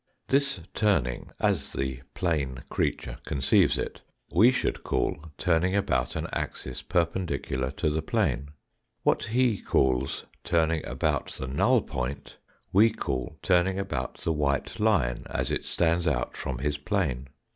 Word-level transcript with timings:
This 0.29 0.59
turning, 0.73 1.29
as 1.39 1.73
the 1.73 2.01
plane 2.15 2.63
creature 2.69 3.19
conceives 3.27 3.77
it, 3.77 4.01
we 4.33 4.49
should 4.49 4.83
call 4.83 5.25
turning 5.37 5.75
about 5.75 6.15
an 6.15 6.25
axis 6.33 6.81
perpendicular 6.81 7.69
to 7.73 7.87
the 7.91 8.01
plane. 8.01 8.49
What 9.03 9.25
he 9.25 9.61
calls 9.61 10.25
turning 10.43 10.83
about 10.87 11.33
the 11.33 11.45
null 11.45 11.81
point 11.81 12.37
we 12.73 12.91
call 12.91 13.37
turning 13.43 13.77
about 13.77 14.15
the 14.21 14.33
white 14.33 14.79
line 14.79 15.23
as 15.29 15.51
it 15.51 15.65
stands 15.65 16.07
out 16.07 16.35
from 16.35 16.57
his 16.57 16.79
plane. 16.79 17.27